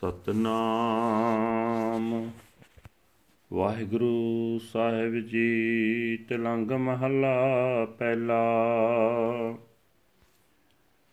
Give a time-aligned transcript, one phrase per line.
[0.00, 2.30] ਸਤਨਾਮ।
[3.52, 7.34] ਵਾਹਿਗੁਰੂ ਸਾਹਿਬ ਜੀ, ਤਿਲੰਗ ਮਹੱਲਾ
[7.98, 8.44] ਪਹਿਲਾ।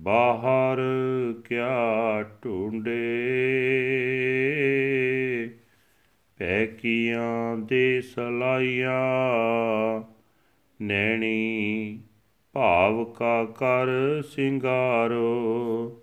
[0.00, 0.78] ਬਾਹਰ
[1.44, 3.18] ਕਿਆ ਢੂੰਡੇ
[6.38, 10.02] ਪੈਕੀਆਂ ਦੇ ਸਲਾਈਆਂ,
[10.82, 12.00] ਨੈਣੀ
[12.52, 16.02] ਭਾਵ ਕਾ ਕਰ ਸਿੰਗਾਰੋ।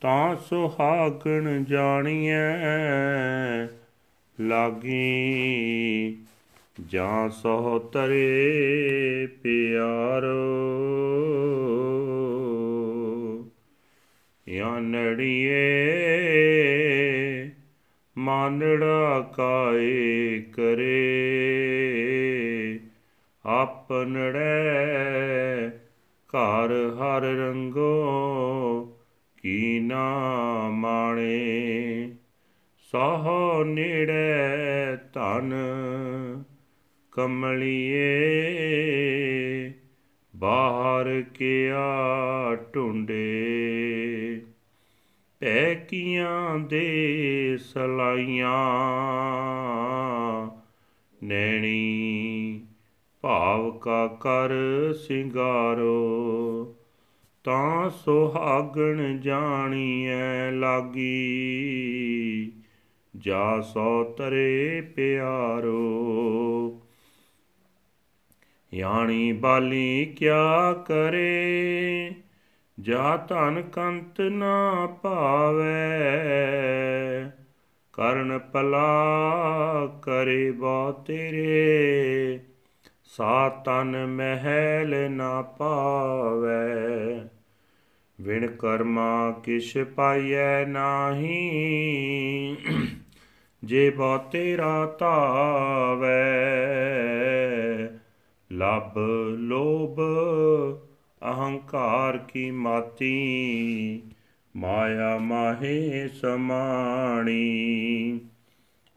[0.00, 2.56] ਤਾਂ ਸੁਹਾਗਣ ਜਾਣੀਐ,
[4.40, 5.34] ਲਾਗੀ
[6.86, 10.60] ਜਾਂ ਸੋ ਤਰੇ ਪਿਆਰੋ।
[14.48, 15.54] ਜਾਂ ਨੜੀਏ
[18.18, 21.20] ਮਾਨੜਾ ਕਾਏ ਕਰੇ।
[23.46, 24.48] ਆਪਨੜੇ
[26.28, 28.04] ਘਰ ਹਰ ਰੰਗੋ
[29.42, 30.30] ਕੀ ਨਾ
[30.70, 32.10] ਮਾਣੇ।
[32.78, 33.28] ਸਹ
[33.64, 35.54] ਨੇੜੇ ਧਨ
[37.14, 38.02] ਕਮਲੀਏ,
[40.36, 41.84] ਬਾਹਰ ਕਿਆ
[42.74, 43.34] ਢੁੰਡੇ।
[45.40, 48.50] ਪੈਕੀਆਂ ਦੇ ਸਲਾਈਆਂ,
[51.24, 52.60] ਨੈਣੀ
[53.20, 54.50] ਭਾਵ ਕਾ ਕਰ
[54.92, 56.04] ਸਿੰਗਾਰੋ।
[57.44, 61.32] ਤਾਂ ਸੁਹਾਗਣ ਜਾਣੀਐ ਲਾਗੀ,
[63.16, 66.53] ਜਾ ਸੋ ਤਰੇ ਪਿਆਰੋ।
[68.74, 72.12] ਯਾਣੀ ਬਾਲੀ ਕਿਆ ਕਰੇ?
[72.80, 75.90] ਜਾ ਧਨ ਕੰਤ ਨਾ ਪਾਵੇ
[77.92, 79.06] ਕਰਨ ਪਲਾ
[80.02, 82.40] ਕਰੇ ਬਾ ਤੇਰੇ।
[83.04, 87.20] ਸਾ ਤਨ ਮਹਿਲ ਨਾ ਪਾਵੇ
[88.20, 91.36] ਵਿਣ ਕਰਮਾ ਕਿਛ ਪਾਈਐ ਨਾਹੀ।
[93.64, 96.43] ਜੇ ਬਾ ਤੇਰਾ ਧਾਵੇ
[98.54, 98.98] ਲਬ
[99.38, 100.00] ਲੋਭ,
[101.24, 104.02] ਅਹੰਕਾਰ ਕੀ ਮਾਤੀ?
[104.56, 107.40] ਮਾਇਆ ਮਾਹੇ ਸਮਾਣੀ,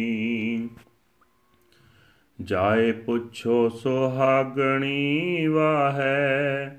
[2.43, 6.75] ਜਾਏ ਪੁੱਛੋ ਸੁਹਾਗਣੀ ਵਾਹੈ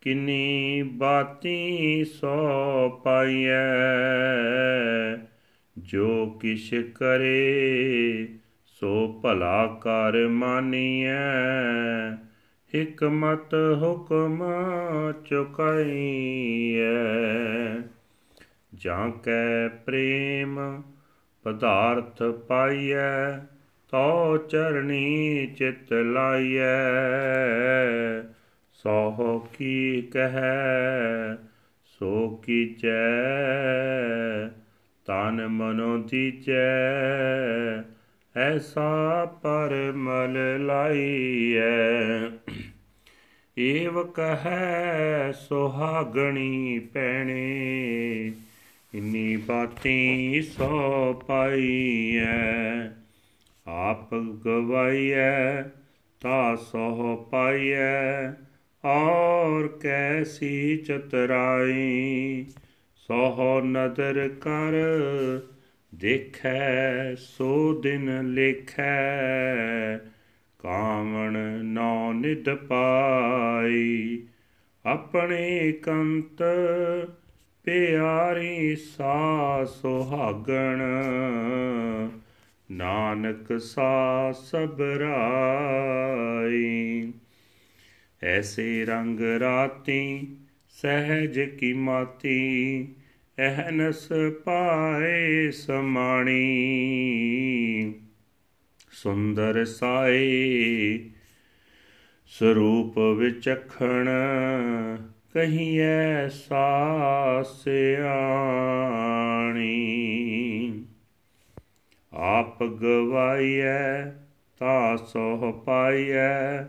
[0.00, 3.56] ਕਿਨੀ ਬਾਤੀ ਸੋ ਪਾਈਐ,
[5.78, 8.28] ਜੋ ਕਿਛ ਕਰੇ
[8.66, 11.16] ਸੋ ਭਲਾ ਕਰ ਮਾਨੀਐ।
[12.72, 14.44] ਹਕਮਤ ਹੁਕਮ
[15.24, 16.82] ਚੁਕਾਈਐ,
[18.74, 20.82] ਜਾਂ ਕੈ ਪ੍ਰੇਮ
[21.42, 23.36] ਪਦਾਰਥ ਪਾਈਐ
[23.92, 26.72] ਤੋ ਚਰਣੀ ਚਿਤ ਲਾਈਐ।
[28.82, 31.36] ਸੋ ਕੀ ਕਹੈ,
[31.84, 32.88] ਸੋ ਕੀਚੈ,
[35.04, 36.78] ਤਨ ਮਨੋ ਦੀਚੈ,
[38.36, 42.28] ਐਸਾ ਪਰਮਲ ਲਾਈਐ।
[43.58, 48.32] ਏਵ ਕਹੈ, ਸੁਹਾਗਣੀ ਪੈਣੇ,
[48.94, 52.88] ਇਨੀ ਬਾਤੀ ਸੋ ਪਾਈਐ।
[53.66, 55.62] ਆਪ ਗਵਾਈਐ,
[56.20, 58.47] ਤਾ ਸੋ ਪਾਈਐ।
[58.84, 62.46] ਔਰ ਕੈਸੀ ਚਤਰਾਈ
[62.96, 64.72] ਸੋ ਨਦਰ ਕਰ
[65.94, 69.98] ਦੇਖੈ, ਸੋ ਦਿਨ ਲੇਖੈ,
[70.58, 74.22] ਕਾਮਣ ਨੌ ਨਿਦ ਪਾਈ।
[74.86, 76.42] ਆਪਣੇ ਕੰਤ
[77.64, 80.82] ਪਿਆਰੀ ਸਾ ਸੁਹਾਗਣ,
[82.70, 87.12] ਨਾਨਕ ਸਾ ਸਬਰਾਈ
[88.22, 90.36] ਐਸੇ ਰੰਗ ਰਾਤੀ
[90.70, 92.88] ਸਹਿਜ ਕੀ ਮਾਤੀ
[93.38, 94.08] ਅਹਨਸ
[94.44, 96.40] ਪਾਏ ਸਮਾਣੀ।
[98.92, 101.10] ਸੁੰਦਰ ਸਾਈ
[102.26, 104.08] ਸਰੂਪ ਵਿਚਖਣ
[105.34, 108.28] ਕਹੀਂ ਐਸਾ ਸਿਆਣੀ
[112.12, 114.04] ਆਪ ਗਵਾਈਐ,
[114.58, 116.62] ਤਾ ਸੋ ਪਾਈਐ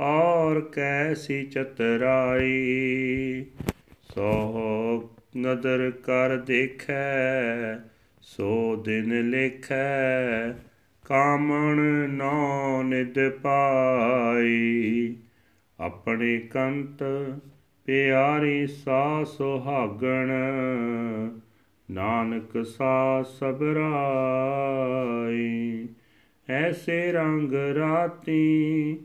[0.00, 3.44] ਔਰ ਕੈਸੀ ਚਤਰਾਈ?
[4.02, 7.78] ਸੋ ਨਦਰ ਕਰ ਦੇਖੈ,
[8.22, 10.52] ਸੋ ਦਿਨ ਲੇਖੈ,
[11.04, 15.16] ਕਾਮਣ ਨੌ ਨਿਦ ਪਾਈ।
[15.80, 17.04] ਆਪਣੇ ਕੰਤ
[17.86, 20.30] ਪਿਆਰੀ ਸਾ ਸੁਹਾਗਣ,
[21.90, 25.88] ਨਾਨਕ ਸਾ ਸਬਰਾਈ
[26.48, 28.98] ਐਸੇ ਰੰਗ ਰਾਤੀ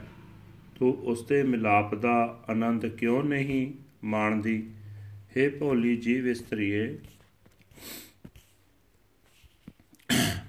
[0.83, 4.69] ਤੂੰ ਉਸ ਦੇ ਮਿਲਾਪ ਦਾ ਆਨੰਦ ਕਿਉਂ ਨਹੀਂ ਮਾਣਦੀ?
[5.29, 6.99] हे ਭੋਲੀ ਜੀਵ ਇਸਤਰੀਏ,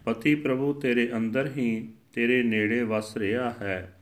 [0.04, 4.00] ਪਤੀ ਪ੍ਰਭੂ ਤੇਰੇ ਅੰਦਰ ਹੀ ਤੇਰੇ ਨੇੜੇ ਵਸ ਰਿਹਾ ਹੈ।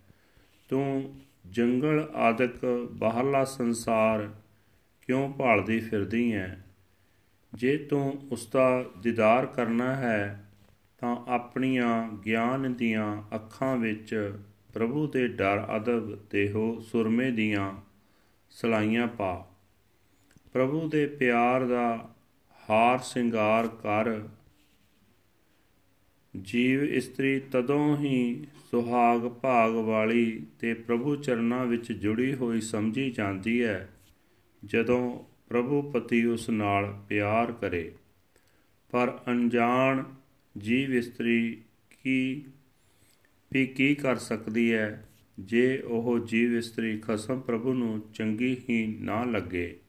[0.68, 1.20] ਤੂੰ
[1.50, 4.34] ਜੰਗਲ ਆਦਿਕ ਬਾਹਰਲਾ ਸੰਸਾਰ
[5.06, 6.48] ਕਿਉਂ ਭਾਲਦੀ ਫਿਰਦੀ ਐ?
[7.54, 10.50] ਜੇ ਤੂੰ ਉਸ ਦਾ ਦੀਦਾਰ ਕਰਨਾ ਹੈ,
[10.98, 14.38] ਤਾਂ ਆਪਣੀਆਂ ਗਿਆਨ ਦੀਆਂ ਅੱਖਾਂ ਵਿੱਚ
[14.74, 17.74] ਪ੍ਰਭੂ ਦੇ ਡਰ ਅਦਬ ਤੇ ਹੋ ਸੁਰਮੇ ਦੀਆਂ
[18.50, 19.48] ਸਲਾਈਆਂ ਪਾ।
[20.52, 22.14] ਪ੍ਰਭੂ ਦੇ ਪਿਆਰ ਦਾ
[22.70, 24.28] ਹਾਰ ਸ਼ਿੰਗਾਰ ਕਰ।
[26.42, 33.64] ਜੀਵ ਇਸਤਰੀ ਤਦੋਂ ਹੀ ਸੁਹਾਗ ਭਾਗ ਵਾਲੀ ਤੇ ਪ੍ਰਭੂ ਚਰਨਾਂ ਵਿੱਚ ਜੁੜੀ ਹੋਈ ਸਮਝੀ ਜਾਂਦੀ
[33.64, 33.88] ਹੈ,
[34.64, 37.92] ਜਦੋਂ ਪ੍ਰਭੂ ਪਤੀ ਉਸ ਨਾਲ ਪਿਆਰ ਕਰੇ।
[38.90, 40.04] ਪਰ ਅਣਜਾਣ
[40.58, 41.62] ਜੀਵ ਇਸਤਰੀ
[42.02, 42.44] ਕੀ
[43.52, 45.08] ਵੀ ਕੀ ਕਰ ਸਕਦੀ ਹੈ
[45.38, 49.80] ਜੇ ਉਹ ਜੀਵ ਇਸਤਰੀ ਖਸਮ ਪ੍ਰਭੂ ਨੂੰ ਚੰਗੀ ਹੀ ਨਾ ਲੱਗੇ?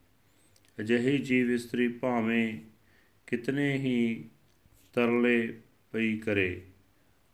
[0.79, 2.59] ਅਜਿਹੀ ਜੀਵ ਇਸਤਰੀ ਭਾਵੇਂ
[3.27, 4.25] ਕਿਤਨੇ ਹੀ
[4.93, 5.53] ਤਰਲੇ
[5.91, 6.61] ਪਈ ਕਰੇ,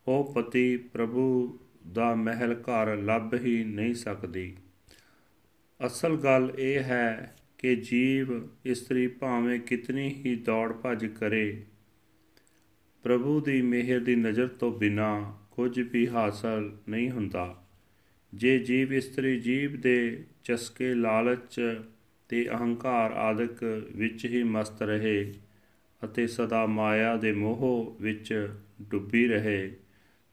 [0.08, 1.60] ਉਹ ਪਤੀ ਪ੍ਰਭੂ
[1.94, 4.56] ਦਾ ਮਹਿਲ ਘਰ ਲੱਭ ਹੀ ਨਹੀਂ ਸਕਦੀ।
[5.86, 11.64] ਅਸਲ ਗੱਲ ਇਹ ਹੈ ਕਿ ਜੀਵ ਇਸਤਰੀ ਭਾਵੇਂ ਕਿਤਨੀ ਹੀ ਦੌੜ ਭੱਜ ਕਰੇ,
[13.04, 17.64] ਪ੍ਰਭੂ ਦੀ ਮਿਹਰ ਦੀ ਨਜ਼ਰ ਤੋਂ ਬਿਨਾ ਕੁਝ ਵੀ ਹਾਸਲ ਨਹੀਂ ਹੁੰਦਾ।
[18.34, 21.82] ਜੇ ਜੀਵ ਇਸਤਰੀ ਜੀਵ ਦੇ ਚਸਕੇ ਲਾਲਚ
[22.30, 25.34] ਤੇ ਅਹੰਕਾਰ ਆਦਿਕ ਵਿੱਚ ਹੀ ਮਸਤ ਰਹੇ
[26.04, 28.50] ਅਤੇ ਸਦਾ ਮਾਇਆ ਦੇ ਮੋਹ ਵਿੱਚ
[28.82, 29.72] ਡੁੱਬੀ ਰਹੇ,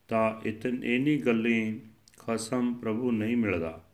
[0.08, 1.81] ਤਾਂ ਇਤਨ ਇਨੀ ਗੱਲੀ
[2.19, 3.84] ਖਸਮ ਪ੍ਰਭੂ ਨਹੀਂ ਮਿਲਦਾ।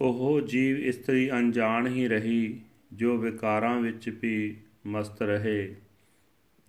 [0.00, 2.60] ਉਹ ਜੀਵ ਇਸਤਰੀ ਅਣਜਾਣ ਹੀ ਰਹੀ,
[2.92, 4.56] ਜੋ ਵਿਕਾਰਾਂ ਵਿੱਚ ਵੀ
[4.86, 5.74] ਮਸਤ ਰਹੇ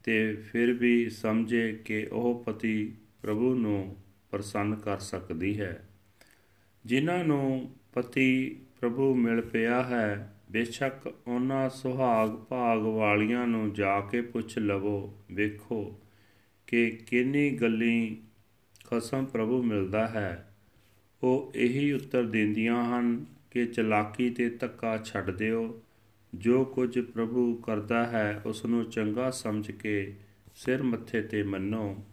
[0.03, 2.93] ਤੇ ਫਿਰ ਵੀ ਸਮਝੇ ਕਿ ਉਹ ਪਤੀ
[3.27, 3.95] ਪ੍ਰਭੂ ਨੂੰ
[4.31, 5.89] ਪ੍ਰਸੰਨ ਕਰ ਸਕਦੀ ਹੈ।
[6.85, 14.21] ਜਿਨ੍ਹਾਂ ਨੂੰ ਪਤੀ ਪ੍ਰਭੂ ਮਿਲ ਪਿਆ ਹੈ, ਬੇਸ਼ੱਕ ਉਹਨਾਂ ਸੁਹਾਗ ਭਾਗ ਵਾਲੀਆਂ ਨੂੰ ਜਾ ਕੇ
[14.21, 15.99] ਪੁੱਛ ਲਵੋ, ਵੇਖੋ
[16.67, 18.21] ਕਿ ਕਿੰਨੀ ਗੱਲੀ
[18.85, 20.55] ਖਸਮ ਪ੍ਰਭੂ ਮਿਲਦਾ ਹੈ।
[21.23, 25.81] ਉਹ ਇਹੀ ਉੱਤਰ ਦਿੰਦੀਆਂ ਹਨ ਕਿ ਚਲਾਕੀ ਤੇ ਧੱਕਾ ਛੱਡ ਦਿਓ।
[26.35, 30.15] ਜੋ ਕੁਝ ਪ੍ਰਭੂ ਕਰਦਾ ਹੈ ਉਸ ਨੂੰ ਚੰਗਾ ਸਮਝ ਕੇ
[30.55, 32.03] ਸਿਰ ਮੱਥੇ ਤੇ ਮੰਨੋ।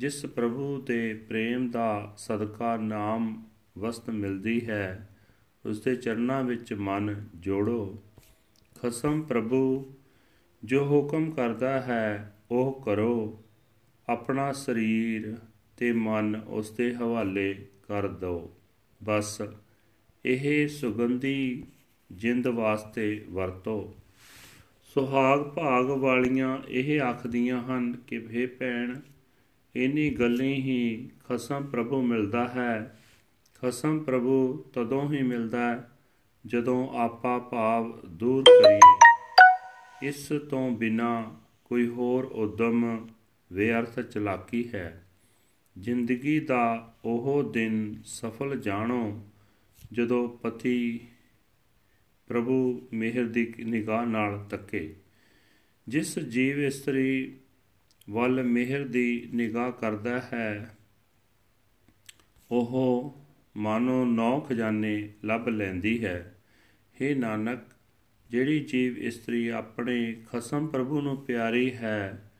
[0.00, 3.44] ਜਿਸ ਪ੍ਰਭੂ ਦੇ ਪ੍ਰੇਮ ਦਾ ਸਦਕਾ ਨਾਮ
[3.78, 5.08] ਵਸਤ ਮਿਲਦੀ ਹੈ
[5.66, 8.02] ਉਸ ਦੇ ਚਰਨਾਂ ਵਿੱਚ ਮਨ ਜੋੜੋ।
[8.82, 9.92] ਖਸਮ ਪ੍ਰਭੂ,
[10.64, 13.42] ਜੋ ਹੁਕਮ ਕਰਦਾ ਹੈ, ਉਹ ਕਰੋ।
[14.08, 15.38] ਆਪਣਾ ਸਰੀਰ
[15.76, 18.54] ਤੇ ਮਨ ਉਸ ਦੇ ਹਵਾਲੇ ਕਰ ਦਿਓ।
[19.04, 19.42] ਬਸ
[20.24, 21.66] ਇਹ ਸੁਗੰਧੀ
[22.12, 23.94] ਜਿੰਦ ਵਾਸਤੇ ਵਰਤੋ।
[24.82, 29.00] ਸੁਹਾਗ ਭਾਗ ਵਾਲੀਆਂ ਇਹ ਆਖਦੀਆਂ ਹਨ ਕਿ ਭੇ ਭੈਣ
[29.76, 33.00] ਇਨੀ ਗੱਲਾਂ ਹੀ ਖਸਮ ਪ੍ਰਭੂ ਮਿਲਦਾ ਹੈ।
[33.54, 35.90] ਖਸਮ ਪ੍ਰਭੂ ਤਦੋਂ ਹੀ ਮਿਲਦਾ ਹੈ
[36.46, 38.80] ਜਦੋਂ ਆਪਾ ਭਾਵ ਦੂਰ ਕਰੀਏ।
[40.08, 43.08] ਇਸ ਤੋਂ ਬਿਨਾ ਕੋਈ ਹੋਰ ਉਦਮ
[43.52, 45.06] ਵਿਅਰਥ ਚਲਾਕੀ ਹੈ।
[45.78, 49.28] ਜ਼ਿੰਦਗੀ ਦਾ ਉਹ ਦਿਨ ਸਫਲ ਜਾਣੋ
[49.92, 51.00] ਜਦੋਂ ਪਤੀ
[52.28, 54.96] ਪ੍ਰਭੂ ਮਿਹਰ ਦੀ ਨਿਗਾਹ ਨਾਲ ਤੱਕੇ।
[55.88, 57.36] ਜਿਸ ਜੀਵ ਇਸਤਰੀ
[58.10, 60.76] ਵੱਲ ਮਿਹਰ ਦੀ ਨਿਗਾਹ ਕਰਦਾ ਹੈ।
[62.50, 63.20] ਉਹ
[63.56, 66.42] ਮਾਨੋ ਨੌ ਖਜ਼ਾਨੇ ਲੱਭ ਲੈਂਦੀ ਹੈ।
[67.02, 67.60] हे ਨਾਨਕ,
[68.30, 72.32] ਜਿਹੜੀ ਜੀਵ ਇਸਤਰੀ ਆਪਣੇ ਖਸਮ ਪ੍ਰਭੂ ਨੂੰ ਪਿਆਰੀ ਹੈ,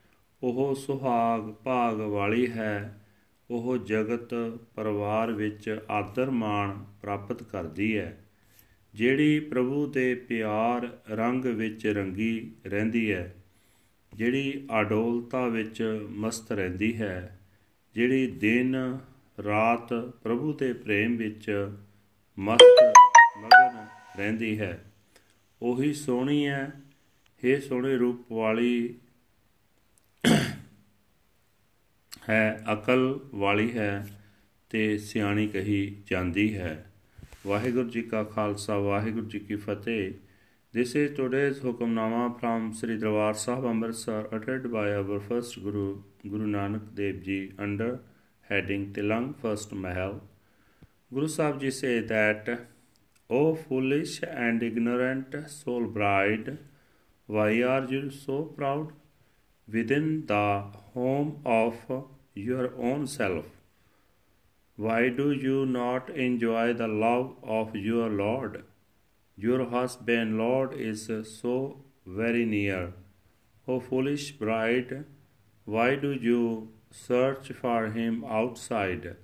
[0.43, 2.97] ਉਹ ਸੁਹਾਗ ਭਾਗ ਵਾਲੀ ਹੈ।
[3.51, 4.35] ਉਹ ਜਗਤ
[4.75, 8.27] ਪਰਿਵਾਰ ਵਿੱਚ ਆਦਰ ਮਾਣ ਪ੍ਰਾਪਤ ਕਰਦੀ ਹੈ।
[8.95, 13.40] ਜਿਹੜੀ ਪ੍ਰਭੂ ਦੇ ਪਿਆਰ ਰੰਗ ਵਿੱਚ ਰੰਗੀ ਰਹਿੰਦੀ ਹੈ।
[14.13, 17.39] ਜਿਹੜੀ ਅਡੋਲਤਾ ਵਿੱਚ ਮਸਤ ਰਹਿੰਦੀ ਹੈ,
[17.95, 18.77] ਜਿਹੜੀ ਦਿਨ
[19.39, 21.71] ਰਾਤ ਪ੍ਰਭੂ ਦੇ ਪ੍ਰੇਮ ਵਿੱਚ
[22.39, 22.83] ਮਸਤ
[23.39, 23.87] ਮਗਨ
[24.17, 24.85] ਰਹਿੰਦੀ ਹੈ,
[25.63, 26.73] ਉਹੀ ਸੋਹਣੀ ਹੈ
[27.43, 28.95] हे ਸੋਹਣੇ ਰੂਪ ਵਾਲੀ
[32.29, 34.07] ਹੈ, ਅਕਲ ਵਾਲੀ ਹੈ
[34.71, 36.93] ਤੇ ਸਿਆਣੀ ਕਹੀ ਜਾਂਦੀ ਹੈ।
[37.47, 40.13] ਵਾਹਿਗੁਰੂ ਜੀ ਕਾ ਖਾਲਸਾ, ਵਾਹਿਗੁਰੂ ਜੀ ਕੀ ਫਤਿਹ।
[40.73, 46.47] This is today's Hukamnama from Sri Darbar Sahib Amritsar uttered by our first Guru Guru
[46.47, 47.99] Nanak Dev Ji under
[48.49, 50.21] heading Tilang First Mahal.
[51.13, 52.69] Guru Sahib Ji say that,
[53.29, 56.59] O foolish and ignorant soul bride,
[57.27, 58.93] why are you so proud
[59.67, 60.63] within the
[60.95, 61.75] home of
[62.33, 63.47] your own self?
[64.77, 68.63] Why do you not enjoy the love of your Lord?
[69.43, 72.93] Your husband, Lord, is so very near.
[73.67, 75.05] O foolish bride,
[75.65, 79.17] why do you search for him outside?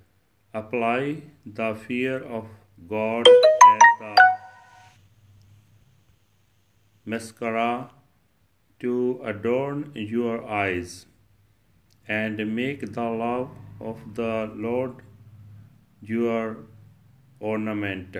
[0.55, 2.47] Apply the fear of
[2.87, 4.15] God as the
[7.05, 7.91] mascara
[8.79, 11.05] to adorn your eyes,
[12.07, 15.01] and make the love of the Lord
[16.01, 16.57] your
[17.39, 18.17] ornament.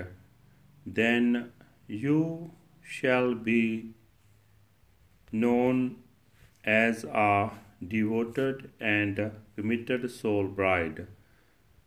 [0.85, 1.53] Then
[1.88, 2.51] you
[2.82, 3.94] shall be
[5.32, 5.98] known
[6.63, 7.51] as a
[7.86, 11.08] devoted and committed soul bride.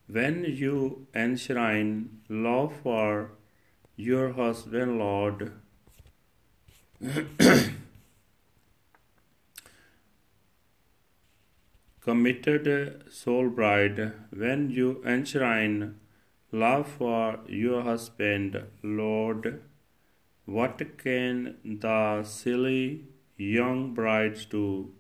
[0.07, 3.33] When you enshrine love for
[3.97, 5.53] your husband, Lord,
[12.01, 16.01] committed soul bride, when you enshrine
[16.51, 19.61] love for your husband, Lord,
[20.57, 21.35] what can
[21.83, 23.05] the silly
[23.37, 24.93] young bride do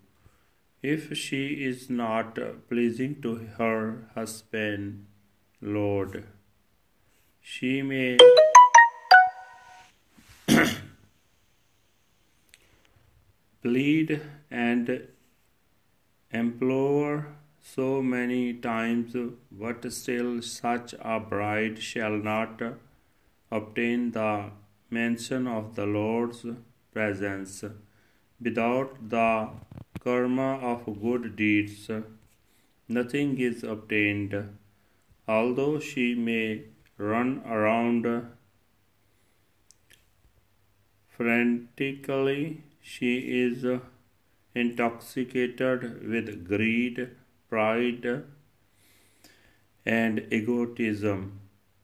[0.80, 2.38] if she is not
[2.68, 5.06] pleasing to her husband,
[5.60, 6.24] Lord?
[7.40, 8.18] She may
[13.62, 14.20] plead
[14.52, 15.08] and
[16.30, 17.26] implore
[17.60, 19.16] so many times,
[19.50, 22.62] but still such a bride shall not
[23.50, 24.52] obtain the
[24.90, 26.44] mention of the Lord's
[26.92, 27.64] presence.
[28.40, 29.50] Without the
[30.02, 31.90] karma of good deeds,
[32.88, 34.34] nothing is obtained.
[35.28, 36.64] Although she may
[36.96, 38.06] run around
[41.08, 43.64] frantically, she is
[44.54, 47.10] intoxicated with greed,
[47.48, 48.24] pride,
[49.84, 51.40] and egotism,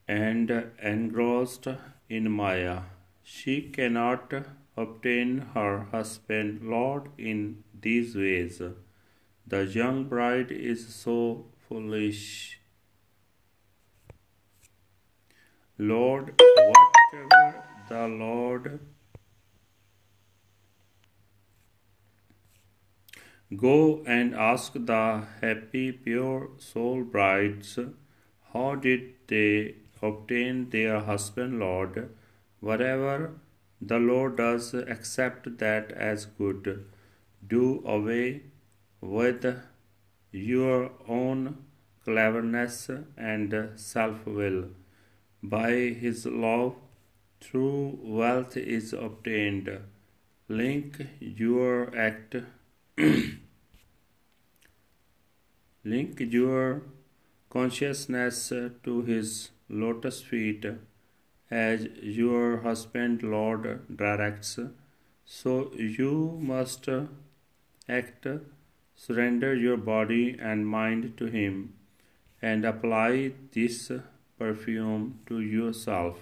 [0.09, 0.51] and
[0.83, 1.69] engrossed
[2.09, 2.81] in Maya.
[3.29, 4.33] She cannot
[4.77, 8.63] obtain her husband, Lord, in these ways.
[9.45, 12.61] The young bride is so foolish.
[15.77, 18.79] Lord, whatever the Lord
[23.57, 27.77] Go and ask the happy, pure soul brides
[28.53, 32.16] how did they obtain their husband, Lord?
[32.61, 33.33] Whatever
[33.81, 36.87] the Lord does, accept that as good.
[37.47, 38.43] Do away
[39.01, 39.45] with
[40.33, 41.59] your own
[42.05, 44.71] cleverness and self will.
[45.43, 45.71] By
[46.05, 46.77] His love,
[47.41, 49.71] true wealth is obtained.
[50.49, 52.37] Link your act
[55.85, 56.83] Link your
[57.51, 60.67] consciousness to His lotus feet
[61.51, 64.59] as your husband Lord directs.
[65.25, 66.89] So you must
[67.89, 68.27] act,
[68.95, 71.75] surrender your body and mind to Him,
[72.43, 73.91] and apply this
[74.39, 76.19] perfume to yourself.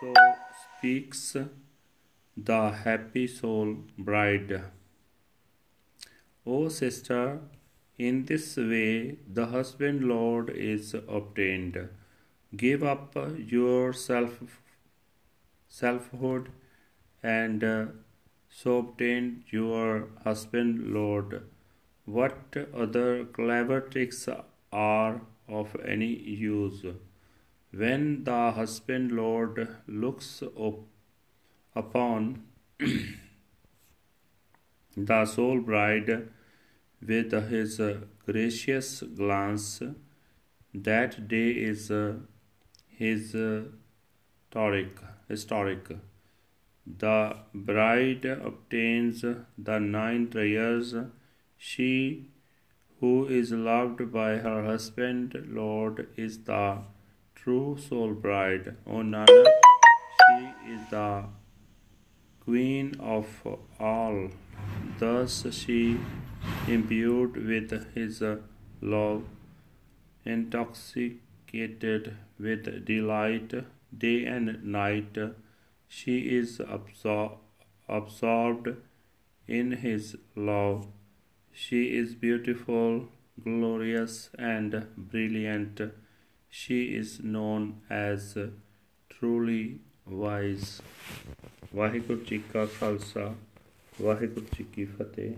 [0.00, 0.14] So
[0.78, 1.36] speaks
[2.36, 4.62] the happy soul bride.
[6.46, 7.40] O sister,
[7.96, 11.88] in this way the husband Lord is obtained.
[12.56, 14.60] Give up your self
[15.68, 16.50] selfhood
[17.22, 17.86] and uh,
[18.48, 21.42] so obtain your husband Lord.
[22.04, 24.28] What other clever tricks
[24.72, 26.84] are of any use?
[27.72, 30.80] When the husband Lord looks up
[31.74, 32.44] upon
[34.96, 36.28] the soul bride
[37.06, 37.80] with his
[38.24, 39.82] gracious glance.
[40.72, 41.90] That day is
[42.98, 43.72] historic.
[45.02, 45.88] Uh, historic.
[46.86, 50.94] The bride obtains the nine treasures.
[51.56, 52.30] She
[53.00, 56.78] who is loved by her husband, Lord, is the
[57.34, 58.76] true soul bride.
[58.86, 59.46] O Nanak,
[60.20, 61.24] she is the
[62.40, 63.26] queen of
[63.80, 64.30] all.
[64.98, 65.98] Thus she,
[66.68, 68.22] imbued with his
[68.80, 69.24] love,
[71.53, 73.53] intoxicated with delight,
[73.97, 75.17] day and night,
[75.87, 77.37] she is absor-
[77.87, 78.75] absorbed
[79.47, 80.87] in his love.
[81.51, 83.09] She is beautiful,
[83.43, 85.81] glorious, and brilliant.
[86.49, 88.37] She is known as
[89.09, 90.81] truly wise.
[91.75, 93.35] Waheguru ji ਕਾ ਖਾਲਸਾ
[94.01, 95.33] ਵਾਹਿਗੁਰੂ ਜੀ ਕੀ ਫਤਿਹ